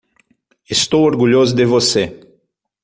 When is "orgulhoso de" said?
1.05-1.63